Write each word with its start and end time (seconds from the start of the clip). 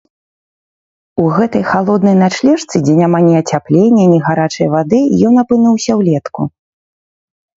У 1.23 1.25
гэтай 1.39 1.61
халоднай 1.71 2.15
начлежцы, 2.25 2.75
дзе 2.87 2.95
няма 3.01 3.19
ні 3.27 3.33
ацяплення, 3.41 4.05
ні 4.13 4.19
гарачай 4.29 4.67
вады, 4.75 5.01
ён 5.27 5.33
апынуўся 5.43 5.91
ўлетку. 6.01 6.41